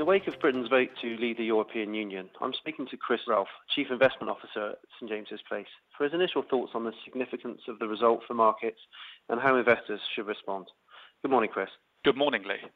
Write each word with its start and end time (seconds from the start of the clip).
the 0.00 0.06
wake 0.06 0.26
of 0.26 0.40
Britain's 0.40 0.68
vote 0.68 0.88
to 1.02 1.16
leave 1.18 1.36
the 1.36 1.44
European 1.44 1.92
Union, 1.92 2.30
I'm 2.40 2.54
speaking 2.54 2.86
to 2.86 2.96
Chris 2.96 3.20
Ralph, 3.28 3.48
Chief 3.68 3.90
Investment 3.90 4.30
Officer 4.30 4.70
at 4.70 4.78
St 4.98 5.10
James's 5.10 5.42
Place, 5.46 5.66
for 5.94 6.04
his 6.04 6.14
initial 6.14 6.40
thoughts 6.40 6.72
on 6.74 6.84
the 6.84 6.94
significance 7.04 7.60
of 7.68 7.78
the 7.78 7.86
result 7.86 8.22
for 8.26 8.32
markets 8.32 8.80
and 9.28 9.38
how 9.38 9.56
investors 9.56 10.00
should 10.14 10.26
respond. 10.26 10.68
Good 11.20 11.30
morning, 11.30 11.50
Chris. 11.52 11.68
Good 12.02 12.16
morning, 12.16 12.44
Lee. 12.48 12.66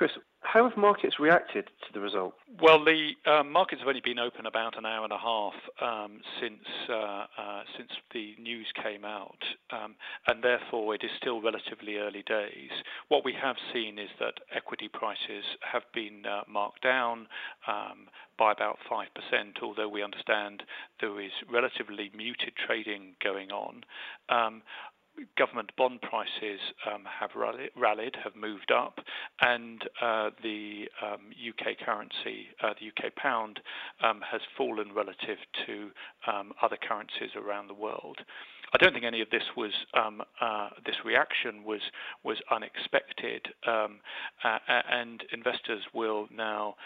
Chris, 0.00 0.12
how 0.40 0.66
have 0.66 0.78
markets 0.78 1.16
reacted 1.20 1.66
to 1.66 1.92
the 1.92 2.00
result? 2.00 2.32
Well, 2.62 2.82
the 2.82 3.10
uh, 3.26 3.42
markets 3.42 3.82
have 3.82 3.88
only 3.88 4.00
been 4.02 4.18
open 4.18 4.46
about 4.46 4.78
an 4.78 4.86
hour 4.86 5.04
and 5.04 5.12
a 5.12 5.18
half 5.18 5.52
um, 5.82 6.22
since 6.40 6.64
uh, 6.88 7.26
uh, 7.36 7.62
since 7.76 7.90
the 8.14 8.34
news 8.40 8.66
came 8.82 9.04
out, 9.04 9.36
um, 9.70 9.96
and 10.26 10.42
therefore 10.42 10.94
it 10.94 11.04
is 11.04 11.10
still 11.18 11.42
relatively 11.42 11.98
early 11.98 12.22
days. 12.26 12.70
What 13.08 13.26
we 13.26 13.34
have 13.42 13.56
seen 13.74 13.98
is 13.98 14.08
that 14.20 14.40
equity 14.56 14.88
prices 14.88 15.44
have 15.70 15.82
been 15.92 16.24
uh, 16.24 16.44
marked 16.48 16.82
down 16.82 17.26
um, 17.68 18.08
by 18.38 18.52
about 18.52 18.78
five 18.88 19.08
percent, 19.14 19.58
although 19.60 19.90
we 19.90 20.02
understand 20.02 20.62
there 21.02 21.20
is 21.20 21.32
relatively 21.52 22.10
muted 22.16 22.54
trading 22.66 23.16
going 23.22 23.50
on. 23.50 23.84
Um, 24.30 24.62
government 25.36 25.70
bond 25.76 26.00
prices 26.02 26.60
um, 26.86 27.04
have 27.04 27.30
rallied, 27.34 28.16
have 28.22 28.36
moved 28.36 28.72
up, 28.72 29.00
and 29.40 29.82
uh, 30.02 30.30
the 30.42 30.84
um, 31.02 31.20
UK 31.48 31.78
currency, 31.84 32.48
uh, 32.62 32.74
the 32.80 32.88
UK 32.88 33.14
pound, 33.14 33.60
um, 34.02 34.20
has 34.30 34.40
fallen 34.56 34.92
relative 34.94 35.38
to 35.66 35.90
um, 36.26 36.52
other 36.62 36.76
currencies 36.76 37.30
around 37.36 37.68
the 37.68 37.74
world. 37.74 38.18
I 38.72 38.78
don't 38.78 38.92
think 38.92 39.04
any 39.04 39.20
of 39.20 39.30
this 39.30 39.42
was 39.56 39.72
um, 39.94 40.22
uh, 40.40 40.68
this 40.86 40.94
reaction 41.04 41.64
was 41.64 41.80
was 42.22 42.36
unexpected, 42.52 43.48
um, 43.66 43.98
and 44.44 45.24
investors 45.32 45.82
will 45.92 46.28
now 46.32 46.76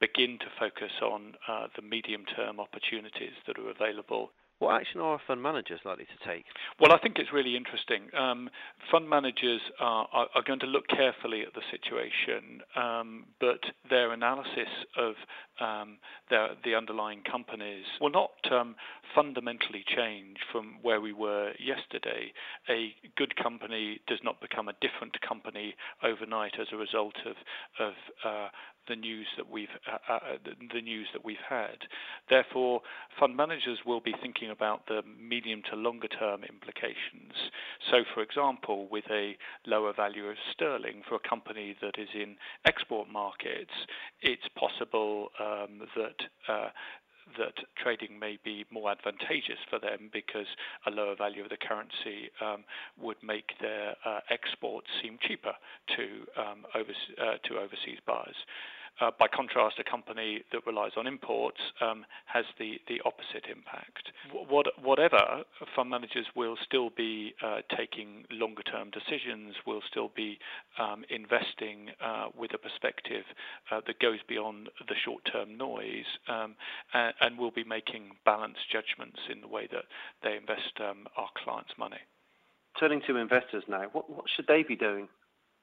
begin 0.00 0.38
to 0.38 0.46
focus 0.58 0.92
on 1.02 1.34
uh, 1.48 1.66
the 1.76 1.82
medium-term 1.82 2.60
opportunities 2.60 3.32
that 3.46 3.58
are 3.58 3.70
available 3.70 4.30
what 4.58 4.80
action 4.80 5.00
are 5.00 5.20
fund 5.26 5.42
managers 5.42 5.80
likely 5.84 6.04
to 6.04 6.28
take? 6.28 6.44
Well, 6.80 6.92
I 6.92 6.98
think 6.98 7.18
it's 7.18 7.32
really 7.32 7.56
interesting. 7.56 8.08
Um, 8.16 8.48
fund 8.90 9.08
managers 9.08 9.60
are, 9.80 10.08
are, 10.12 10.28
are, 10.34 10.42
going 10.46 10.60
to 10.60 10.66
look 10.66 10.86
carefully 10.88 11.42
at 11.42 11.54
the 11.54 11.62
situation, 11.70 12.60
um, 12.76 13.24
but 13.40 13.60
their 13.90 14.12
analysis 14.12 14.70
of 14.96 15.14
um, 15.60 15.98
their, 16.30 16.48
the 16.64 16.74
underlying 16.74 17.22
companies 17.30 17.84
will 18.00 18.10
not 18.10 18.30
um, 18.50 18.76
fundamentally 19.14 19.84
change 19.96 20.36
from 20.52 20.76
where 20.82 21.00
we 21.00 21.12
were 21.12 21.52
yesterday. 21.58 22.32
A 22.68 22.94
good 23.16 23.34
company 23.36 24.00
does 24.06 24.20
not 24.22 24.40
become 24.40 24.68
a 24.68 24.74
different 24.80 25.16
company 25.26 25.74
overnight 26.02 26.54
as 26.60 26.68
a 26.72 26.76
result 26.76 27.14
of, 27.26 27.36
of 27.78 27.94
uh, 28.24 28.48
the 28.88 28.96
news 28.96 29.26
that 29.36 29.50
we've 29.50 29.68
uh, 29.90 30.12
uh, 30.12 30.18
the 30.72 30.80
news 30.80 31.06
that 31.12 31.24
we've 31.24 31.36
had. 31.48 31.76
Therefore, 32.28 32.80
fund 33.18 33.36
managers 33.36 33.78
will 33.86 34.00
be 34.00 34.14
thinking 34.20 34.43
about 34.50 34.86
the 34.86 35.02
medium 35.20 35.62
to 35.70 35.76
longer 35.76 36.08
term 36.08 36.44
implications. 36.44 37.32
So, 37.90 38.04
for 38.14 38.22
example, 38.22 38.88
with 38.90 39.04
a 39.10 39.36
lower 39.66 39.92
value 39.92 40.26
of 40.26 40.36
sterling 40.52 41.02
for 41.08 41.16
a 41.16 41.28
company 41.28 41.76
that 41.80 41.98
is 41.98 42.08
in 42.14 42.36
export 42.66 43.08
markets, 43.08 43.72
it's 44.22 44.48
possible 44.56 45.28
um, 45.40 45.82
that 45.96 46.52
uh, 46.52 46.68
that 47.38 47.54
trading 47.82 48.18
may 48.18 48.38
be 48.44 48.64
more 48.70 48.90
advantageous 48.90 49.58
for 49.70 49.78
them 49.78 50.10
because 50.12 50.46
a 50.86 50.90
lower 50.90 51.16
value 51.16 51.42
of 51.42 51.50
the 51.50 51.56
currency 51.56 52.30
um, 52.40 52.64
would 53.00 53.16
make 53.22 53.52
their 53.60 53.96
uh, 54.04 54.20
exports 54.30 54.86
seem 55.02 55.18
cheaper 55.26 55.54
to 55.96 56.40
um, 56.40 56.66
uh, 56.74 57.36
to 57.48 57.56
overseas 57.56 57.98
buyers. 58.06 58.36
Uh, 59.00 59.10
by 59.18 59.26
contrast, 59.26 59.76
a 59.80 59.84
company 59.84 60.42
that 60.52 60.64
relies 60.66 60.92
on 60.96 61.06
imports 61.06 61.58
um, 61.80 62.04
has 62.26 62.44
the, 62.58 62.78
the 62.86 63.00
opposite 63.04 63.44
impact. 63.50 64.12
What, 64.48 64.66
whatever, 64.82 65.42
fund 65.74 65.90
managers 65.90 66.26
will 66.36 66.56
still 66.64 66.90
be 66.90 67.34
uh, 67.42 67.62
taking 67.76 68.24
longer 68.30 68.62
term 68.62 68.90
decisions, 68.90 69.56
will 69.66 69.82
still 69.90 70.12
be 70.14 70.38
um, 70.78 71.04
investing 71.10 71.90
uh, 72.00 72.26
with 72.38 72.54
a 72.54 72.58
perspective 72.58 73.24
uh, 73.72 73.80
that 73.86 73.98
goes 73.98 74.20
beyond 74.28 74.68
the 74.86 74.94
short 75.04 75.24
term 75.30 75.56
noise 75.56 76.06
um, 76.28 76.54
and, 76.92 77.14
and, 77.20 77.38
will 77.38 77.50
be 77.50 77.64
making 77.64 78.12
balanced 78.24 78.70
judgments 78.70 79.18
in 79.30 79.40
the 79.40 79.48
way 79.48 79.68
that 79.72 79.84
they 80.22 80.36
invest 80.36 80.78
um, 80.80 81.06
our 81.16 81.28
clients' 81.42 81.72
money. 81.76 81.98
Turning 82.78 83.02
to 83.06 83.16
investors 83.16 83.64
now, 83.68 83.84
what, 83.92 84.08
what 84.08 84.24
should 84.34 84.46
they 84.46 84.62
be 84.62 84.76
doing? 84.76 85.08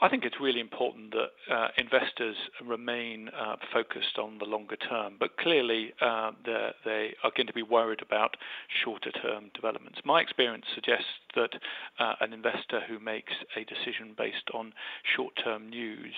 I 0.00 0.08
think 0.08 0.24
it's 0.24 0.36
really 0.40 0.60
important 0.60 1.12
that 1.12 1.54
uh, 1.54 1.68
investors 1.78 2.36
remain 2.66 3.28
uh, 3.28 3.56
focused 3.72 4.18
on 4.18 4.38
the 4.38 4.44
longer 4.44 4.76
term, 4.76 5.14
but 5.20 5.36
clearly 5.38 5.92
uh, 6.00 6.32
they 6.84 7.14
are 7.22 7.30
going 7.36 7.46
to 7.46 7.52
be 7.52 7.62
worried 7.62 8.02
about 8.02 8.36
shorter 8.84 9.12
term 9.12 9.50
developments. 9.54 10.00
My 10.04 10.20
experience 10.20 10.64
suggests 10.74 11.06
that 11.36 11.50
uh, 11.98 12.14
an 12.20 12.32
investor 12.32 12.80
who 12.88 12.98
makes 12.98 13.32
a 13.56 13.64
decision 13.64 14.14
based 14.18 14.50
on 14.52 14.72
short 15.16 15.32
term 15.42 15.70
news 15.70 16.14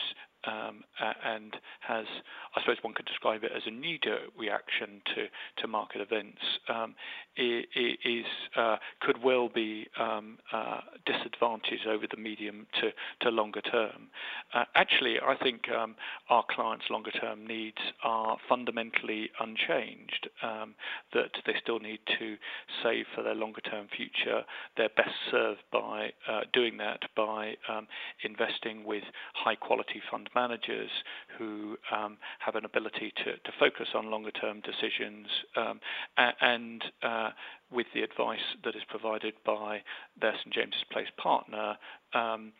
and 1.25 1.55
has, 1.81 2.07
I 2.55 2.61
suppose 2.61 2.77
one 2.83 2.95
could 2.95 3.07
describe 3.07 3.45
it 3.45 3.53
as 3.55 3.63
a 3.67 3.71
knee-jerk 3.71 4.33
reaction 4.39 5.03
to, 5.15 5.63
to 5.63 5.69
market 5.69 6.01
events, 6.01 6.39
um, 6.69 6.95
is 7.37 8.25
uh, 8.57 8.77
could 9.01 9.23
well 9.23 9.49
be 9.49 9.87
um, 9.99 10.39
uh, 10.53 10.81
disadvantaged 11.05 11.87
over 11.87 12.07
the 12.11 12.17
medium 12.17 12.67
to, 12.81 12.91
to 13.21 13.31
longer 13.31 13.61
term. 13.61 14.09
Uh, 14.55 14.65
actually, 14.75 15.17
I 15.21 15.37
think 15.37 15.69
um, 15.71 15.97
our 16.31 16.45
clients' 16.51 16.87
longer-term 16.91 17.47
needs 17.47 17.79
are 18.03 18.37
fundamentally 18.49 19.31
unchanged. 19.41 20.29
Um, 20.43 20.75
that 21.13 21.31
they 21.47 21.55
still 21.63 21.79
need 21.79 22.01
to 22.19 22.37
save 22.83 23.07
for 23.15 23.23
their 23.23 23.35
longer-term 23.35 23.89
future. 23.97 24.43
They're 24.77 24.91
best 24.97 25.15
served 25.31 25.63
by 25.73 26.13
uh, 26.29 26.43
doing 26.53 26.77
that 26.79 27.01
by 27.17 27.55
um, 27.69 27.87
investing 28.25 28.85
with 28.85 29.05
high-quality 29.35 30.03
fund 30.11 30.29
managers 30.35 30.91
who 31.39 31.77
um, 31.95 32.19
have 32.39 32.55
an 32.55 32.65
ability 32.65 33.13
to, 33.19 33.33
to 33.33 33.53
focus 33.59 33.89
on 33.95 34.11
longer 34.11 34.31
term 34.31 34.61
decisions 34.61 35.27
um, 35.57 35.81
and 36.17 36.83
uh, 37.03 37.31
with 37.71 37.87
the 37.95 38.03
advice 38.03 38.39
that 38.65 38.77
is 38.77 38.83
provided 38.89 39.35
by 39.45 39.83
their 40.21 40.35
St 40.43 40.55
James's 40.55 40.85
Place 40.91 41.09
partner, 41.17 41.77
um, 42.15 42.53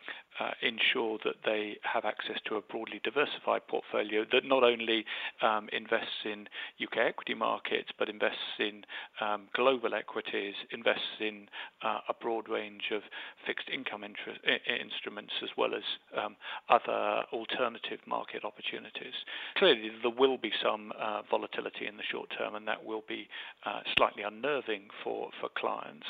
ensure 0.61 1.17
that 1.23 1.35
they 1.45 1.77
have 1.81 2.05
access 2.05 2.37
to 2.45 2.55
a 2.55 2.61
broadly 2.61 2.99
diversified 3.03 3.61
portfolio 3.67 4.25
that 4.31 4.45
not 4.45 4.63
only 4.63 5.05
um, 5.41 5.69
invests 5.71 6.25
in 6.25 6.47
UK 6.81 6.97
equity 6.97 7.33
markets 7.33 7.89
but 7.97 8.09
invests 8.09 8.59
in 8.59 8.83
um, 9.21 9.47
global 9.55 9.93
equities, 9.93 10.53
invests 10.71 11.19
in 11.19 11.47
uh, 11.83 11.99
a 12.09 12.13
broad 12.13 12.49
range 12.49 12.91
of 12.91 13.01
fixed 13.45 13.69
income 13.73 14.03
instruments 14.03 15.33
as 15.43 15.49
well 15.57 15.73
as 15.73 15.83
um, 16.17 16.35
other 16.69 17.23
alternative 17.33 17.99
market 18.05 18.43
opportunities. 18.43 19.13
Clearly, 19.57 19.91
there 20.01 20.11
will 20.11 20.37
be 20.37 20.51
some 20.61 20.91
uh, 20.99 21.21
volatility 21.29 21.87
in 21.87 21.97
the 21.97 22.03
short 22.11 22.29
term, 22.37 22.55
and 22.55 22.67
that 22.67 22.83
will 22.83 23.03
be 23.07 23.27
uh, 23.65 23.79
slightly 23.97 24.23
unnerving 24.23 24.83
for 25.03 25.29
for 25.39 25.49
clients. 25.57 26.05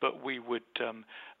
But 0.00 0.24
we 0.24 0.38
would 0.38 0.62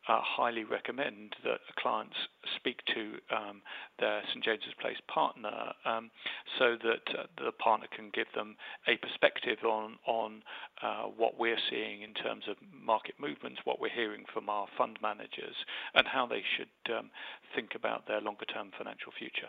uh, 0.08 0.20
highly 0.22 0.64
recommend 0.64 1.34
that 1.44 1.60
clients 1.78 2.16
speak 2.56 2.80
to 2.94 3.18
um, 3.34 3.62
their 3.98 4.22
St 4.28 4.44
James's 4.44 4.74
Place 4.80 4.96
partner 5.12 5.72
um, 5.84 6.10
so 6.58 6.76
that 6.82 7.18
uh, 7.18 7.26
the 7.38 7.52
partner 7.52 7.86
can 7.94 8.10
give 8.12 8.26
them 8.34 8.56
a 8.88 8.96
perspective 8.96 9.58
on 9.64 9.98
on 10.06 10.42
uh, 10.82 11.04
what 11.16 11.38
we're 11.38 11.60
seeing 11.70 12.02
in 12.02 12.14
terms 12.14 12.44
of 12.48 12.56
market 12.72 13.14
movements, 13.20 13.60
what 13.64 13.80
we're 13.80 13.94
hearing 13.94 14.24
from 14.32 14.48
our 14.48 14.66
fund 14.76 14.98
managers, 15.02 15.54
and 15.94 16.06
how 16.06 16.26
they 16.26 16.42
should 16.56 16.94
um, 16.96 17.10
think 17.54 17.74
about 17.74 18.06
their 18.06 18.20
longer 18.20 18.44
term 18.46 18.70
financial 18.76 19.12
future. 19.18 19.48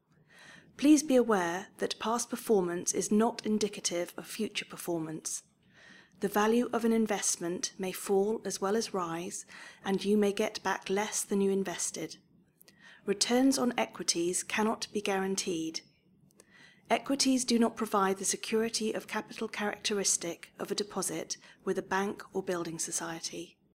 Please 0.78 1.04
be 1.04 1.16
aware 1.16 1.68
that 1.78 2.00
past 2.00 2.30
performance 2.30 2.94
is 2.94 3.12
not 3.12 3.46
indicative 3.46 4.14
of 4.18 4.28
future 4.28 4.66
performance. 4.66 5.44
The 6.20 6.28
value 6.28 6.70
of 6.74 6.84
an 6.84 6.92
investment 6.92 7.74
may 7.78 7.92
fall 7.92 8.42
as 8.44 8.60
well 8.60 8.76
as 8.76 8.94
rise, 8.94 9.46
and 9.86 10.04
you 10.04 10.18
may 10.18 10.34
get 10.34 10.62
back 10.64 10.90
less 10.90 11.24
than 11.24 11.40
you 11.40 11.50
invested. 11.50 12.18
Returns 13.06 13.58
on 13.58 13.74
equities 13.78 14.44
cannot 14.44 14.88
be 14.92 15.02
guaranteed. 15.02 15.82
Equities 16.90 17.46
do 17.46 17.58
not 17.58 17.76
provide 17.76 18.18
the 18.18 18.26
security 18.26 18.94
of 18.94 19.08
capital 19.08 19.48
characteristic 19.48 20.52
of 20.60 20.72
a 20.72 20.76
deposit 20.76 21.38
with 21.64 21.78
a 21.78 21.84
bank 21.84 22.24
or 22.34 22.44
building 22.44 22.80
society. 22.80 23.55